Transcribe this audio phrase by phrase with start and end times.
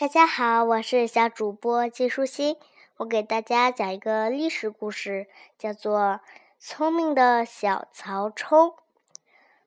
[0.00, 2.56] 大家好，我是小主播季舒心，
[2.96, 5.26] 我给大家讲一个历史故事，
[5.58, 6.00] 叫做
[6.58, 8.68] 《聪明的小曹冲》。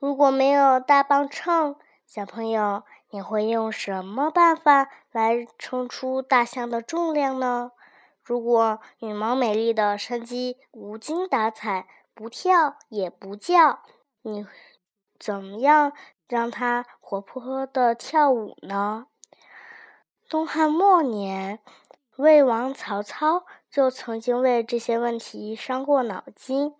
[0.00, 7.70] 如果没有大磅秤，小朋友，你会用什么办法来称出大象的重量呢？
[8.24, 13.78] 如果羽毛美丽的山鸡无精打采，不跳也不叫，
[14.22, 14.44] 你
[15.20, 15.92] 怎么样
[16.26, 19.06] 让它活泼的跳舞呢？
[20.28, 21.60] 东汉末年，
[22.16, 26.74] 魏王曹操就曾经为这些问题伤过脑筋，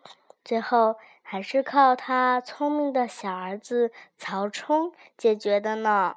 [0.45, 6.17] 最后还是靠他聪明的小儿子曹冲解决的呢。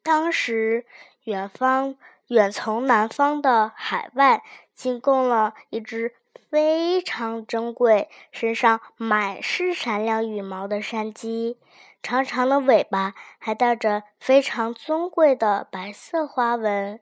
[0.00, 0.86] 当时，
[1.24, 1.96] 远方
[2.28, 6.14] 远从南方的海外进贡了一只
[6.48, 11.58] 非常珍贵、身上满是闪亮羽毛的山鸡。
[12.02, 16.98] 长长的尾巴还带着非常尊贵的白色花纹，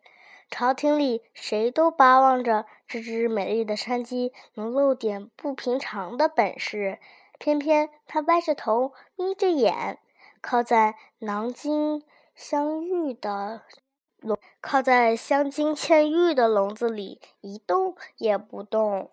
[0.51, 6.99] 朝廷里谁都巴望着这只美丽的山鸡能露点不平常的本事。
[7.39, 10.01] 偏偏它歪着头，眯着眼，
[10.41, 12.03] 靠在囊金
[12.35, 13.63] 镶玉的
[14.19, 19.13] 笼，靠在镶金嵌玉的笼子里一动也不动。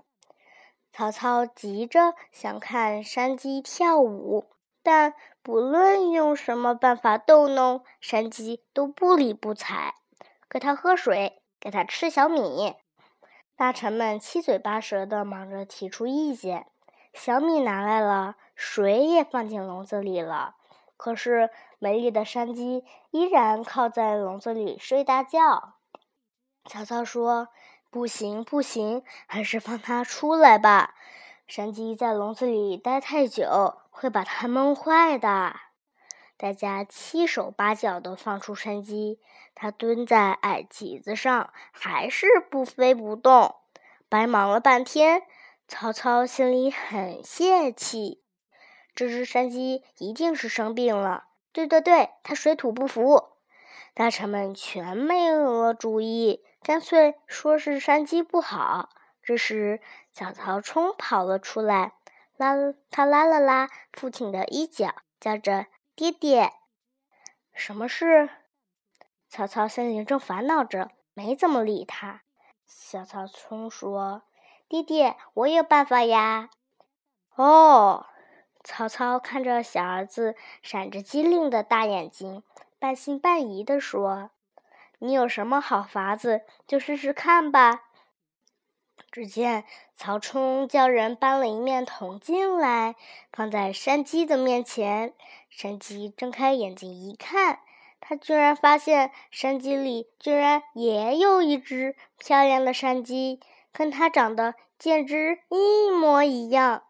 [0.92, 4.46] 曹操急着想看山鸡跳舞。
[4.82, 5.16] 但
[5.46, 9.94] 不论用什么办法逗弄，山鸡都不理不睬。
[10.50, 12.74] 给它喝水，给它吃小米。
[13.56, 16.66] 大臣们七嘴八舌的忙着提出意见。
[17.14, 20.56] 小米拿来了，水也放进笼子里了。
[20.98, 25.76] 可是美丽的山鸡依然靠在笼子里睡大觉。
[26.68, 27.50] 曹操说
[27.92, 30.96] ：“不行，不行，还是放它出来吧。
[31.46, 35.56] 山鸡在笼子里待太久。”会把它闷坏的。
[36.36, 39.22] 大家七手八脚的放出山鸡，
[39.56, 43.56] 它蹲在矮旗子上，还是不飞不动。
[44.10, 45.24] 白忙了半天，
[45.66, 48.22] 曹操心里很泄气。
[48.94, 51.28] 这只山鸡一定是生病了。
[51.54, 53.30] 对对对，它水土不服。
[53.94, 58.90] 大臣们全没有了主意，干脆说是山鸡不好。
[59.24, 59.80] 这时，
[60.12, 61.94] 小曹冲跑了出来。
[62.38, 62.54] 拉
[62.92, 66.52] 他拉了拉父亲的衣角，叫着：“爹爹，
[67.54, 68.30] 什么事？”
[69.30, 72.22] 曹操心里正烦恼着，没怎么理他。
[72.66, 74.24] 小曹冲说
[74.68, 76.50] ：“爹爹，我有办法呀！”
[77.36, 78.06] 哦，
[78.64, 82.44] 曹操看着小儿子闪着机灵的大眼睛，
[82.80, 84.32] 半信半疑地说
[85.00, 87.84] ：“你有什么好法子，就试试看吧。”
[89.12, 89.64] 只见
[89.96, 92.96] 曹冲叫人搬了一面铜镜来，
[93.32, 95.14] 放在山鸡的面前。
[95.50, 97.62] 山鸡睁开眼睛一看，
[98.02, 103.40] 他居然发现山鸡里居然也有一只漂亮的山鸡，
[103.72, 106.84] 跟它长得简直一模一样，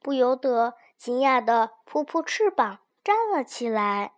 [0.00, 4.12] 不由得惊讶的扑扑翅膀站了起来。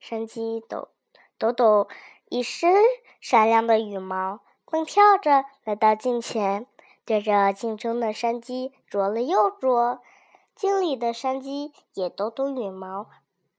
[0.00, 0.88] 山鸡抖
[1.36, 1.88] 抖抖
[2.30, 2.74] 一身
[3.20, 4.40] 闪亮的羽毛。
[4.70, 6.66] 蹦跳着来到镜前，
[7.06, 10.00] 对着镜中的山鸡啄了又啄，
[10.54, 13.06] 镜里的山鸡也抖抖羽毛，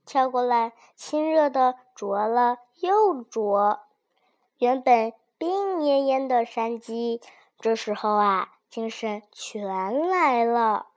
[0.06, 3.80] 跳过来亲热的啄了又啄。
[4.60, 7.20] 原本病恹恹的山鸡，
[7.60, 10.90] 这时候啊，精神全来了。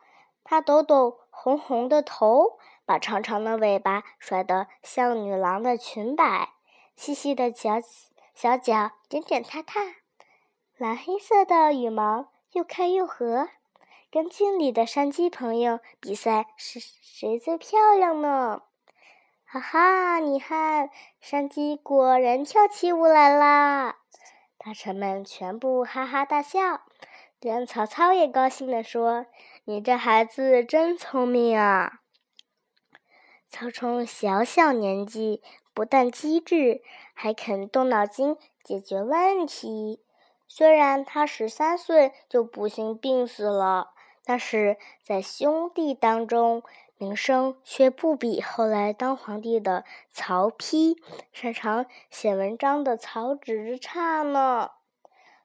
[0.44, 6.50] 它抖抖红红的头，把长长的尾巴甩得像女郎的裙摆，
[6.96, 7.80] 细细的脚
[8.34, 9.80] 小脚点点踏踏。
[10.82, 13.48] 蓝黑色的羽毛又开又合，
[14.10, 18.62] 跟镜里的山鸡朋友比赛是谁最漂亮呢？
[19.44, 23.98] 哈哈，你看，山鸡果然跳起舞来啦！
[24.58, 26.80] 大臣们全部哈哈大笑，
[27.38, 29.26] 连曹操也高兴地说
[29.62, 32.00] ：“你这孩子真聪明啊！”
[33.48, 36.82] 曹冲小小年纪，不但机智，
[37.14, 40.01] 还肯动脑筋解决问题。
[40.54, 46.62] 虽然他十三岁就不幸病死了，但是在兄弟当中
[46.98, 50.98] 名声却不比后来当皇帝的曹丕、
[51.32, 54.72] 擅长写文章的曹植差呢。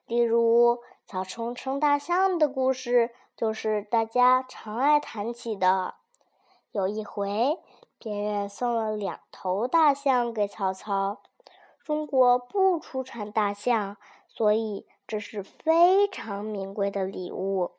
[0.04, 5.94] 例如，曹冲称大象的故事，就是大家常爱谈起的。
[6.70, 7.56] 有一回，
[7.98, 11.22] 别人送了两头大象给曹操，
[11.82, 13.96] 中国不出产大象，
[14.28, 14.86] 所以。
[15.08, 17.72] 这是非常名贵的礼物，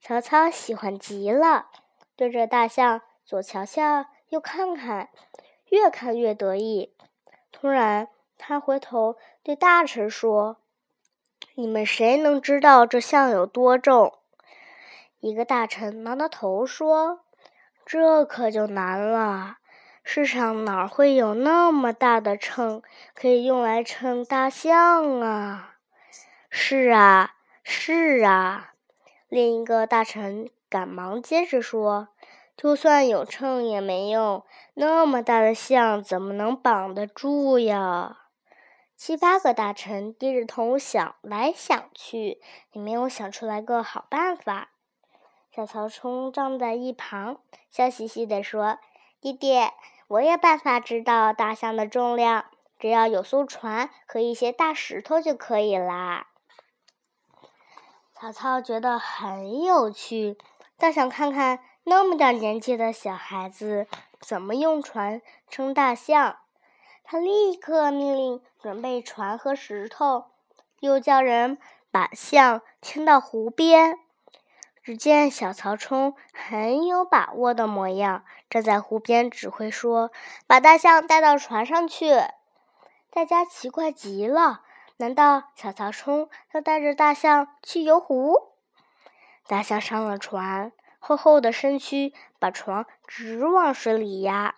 [0.00, 1.66] 曹操喜欢极了，
[2.14, 5.08] 对着大象左瞧瞧右看看，
[5.70, 6.94] 越看越得意。
[7.50, 8.08] 突然，
[8.38, 10.58] 他回头对大臣说
[11.56, 14.16] ：“你们谁能知道这象有多重？”
[15.18, 17.22] 一个大臣挠挠头说
[17.84, 19.56] ：“这可就难了。
[20.04, 22.82] 世上哪会有那么大的秤，
[23.16, 25.74] 可以用来称大象啊
[26.50, 28.72] ？”“是啊，是啊。”
[29.28, 32.08] 另一个大臣赶忙接着说。
[32.56, 38.18] 就算有秤也没用，那么大的象怎么能绑得住呀？
[38.96, 42.40] 七八个大臣低着头想来想去，
[42.72, 44.70] 也没有想出来个好办法。
[45.54, 47.38] 小曹冲站在一旁，
[47.70, 48.80] 笑嘻嘻地说
[49.22, 49.54] ：“弟弟，
[50.08, 52.46] 我有办法知道大象的重量，
[52.80, 56.26] 只要有艘船和一些大石头就可以啦。”
[58.20, 60.36] 曹操觉得很有趣，
[60.76, 61.60] 倒想看看。
[61.84, 63.86] 那么点年纪的小孩子
[64.20, 66.38] 怎么用船称大象？
[67.04, 70.24] 他立刻命令准备船和石头，
[70.80, 71.58] 又叫人
[71.92, 74.00] 把象牵到湖边。
[74.82, 80.10] 只见小曹冲很有把握的模样，站在湖边指挥说
[80.48, 82.16] ：“把大象带到船上去。”
[83.10, 84.62] 大家奇怪极了，
[84.98, 88.52] 难道小曹冲要带着大象去游湖？
[89.46, 90.72] 大象上了船。
[91.00, 94.56] 厚厚的身躯把船直往水里压，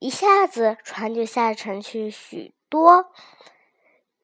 [0.00, 3.10] 一下子船就下沉去许多。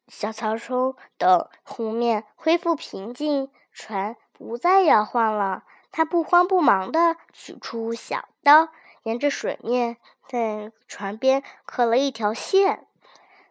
[0.09, 5.65] 小曹冲等湖面恢复平静，船不再摇晃了。
[5.91, 8.69] 他不慌不忙地取出小刀，
[9.05, 9.97] 沿着水面
[10.29, 12.87] 在船边刻了一条线。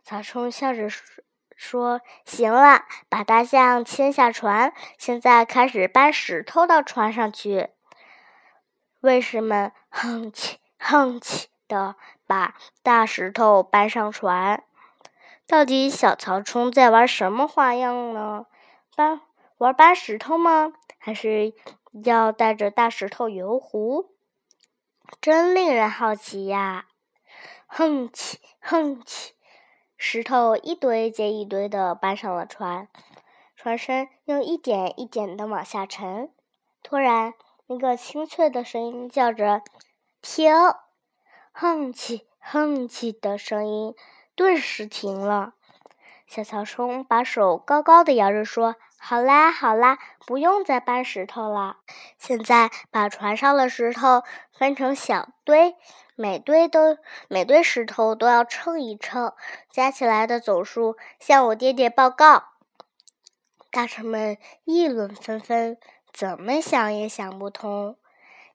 [0.03, 1.23] 曹冲笑着说
[1.61, 2.01] 说。
[2.25, 7.69] 行了，把大象牵下船，现在开始搬石头到船上去。
[9.01, 14.63] 卫士们哼起哼起的把大石头搬上船。
[15.45, 18.47] 到底小曹冲在玩什么花样呢？
[18.95, 19.21] 搬
[19.59, 20.73] 玩搬石头吗？
[20.97, 21.53] 还是
[22.03, 24.15] 要带着大石头游湖？
[25.21, 26.85] 真令人好奇呀！
[27.67, 29.33] 哼起哼起。
[30.03, 32.87] 石头一堆接一堆的搬上了船，
[33.55, 36.31] 船身又一点一点的往下沉。
[36.81, 37.35] 突然，
[37.67, 39.61] 一个清脆的声音叫着
[40.19, 40.51] ：“停！”
[41.53, 43.93] 哼起哼起的声音
[44.33, 45.53] 顿时停了。
[46.31, 51.79] 小曹冲把手高高的摇着说：“好啦好啦，不用再搬石头了。
[52.17, 54.23] 现在把船上的石头
[54.53, 55.75] 分成小堆。”
[56.15, 56.97] 每堆都
[57.27, 59.33] 每堆石头都要称一称，
[59.69, 62.43] 加起来的总数向我爹爹报告。
[63.71, 65.77] 大臣们议论纷纷，
[66.13, 67.97] 怎么想也想不通。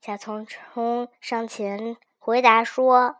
[0.00, 3.16] 小曹冲上前回答说：“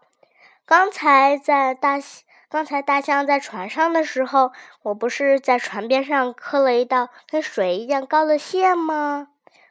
[0.64, 4.52] 刚才在大西刚才大象在船上的时候，
[4.82, 9.28] 我不是在船边上刻了一道跟水一样高的线吗？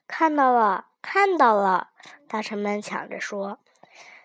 [0.07, 1.89] 看到了，看到了。”
[2.27, 3.59] 大臣们抢着说。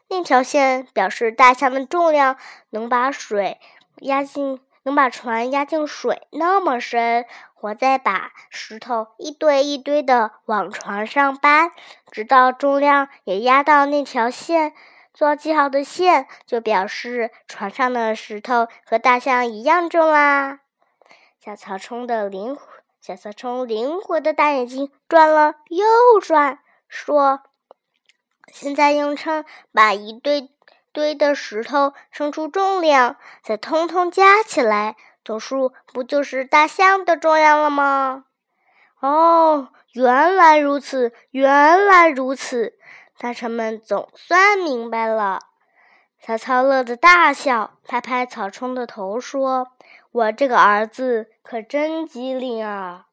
[0.09, 2.37] 那条线表示大象的重量
[2.71, 3.61] 能把水
[3.99, 7.27] 压进，能把船压进水那么深。
[7.61, 11.71] 我再把石头一堆一堆的往船上搬，
[12.11, 14.73] 直到重量也压到那条线
[15.21, 20.61] 做记号的线，就表示船上的石头和大象一样重啦。
[21.39, 22.57] 小曹冲的灵，
[23.03, 25.85] 小曹冲灵活的大眼睛转了又
[26.23, 27.43] 转，说。
[28.51, 30.49] 现在用秤把一堆
[30.91, 38.25] 堆的石头称出重量，再通通加起来，总数不就是大象的重量了吗？
[39.01, 42.79] 哦，原来如此，原来如此，
[43.23, 45.41] 大臣们总算明白了。
[46.23, 49.73] 曹操乐得大笑，拍拍曹冲的头说
[50.11, 53.09] ：“我这个儿子可真机灵啊！”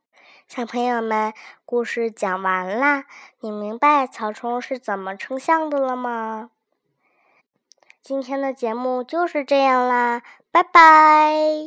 [0.47, 1.33] 小朋友们，
[1.65, 3.03] 故事讲完啦，
[3.41, 6.51] 你明白曹冲是怎么称象的了吗？
[8.01, 10.21] 今天的节目就是这样啦，
[10.51, 11.65] 拜拜。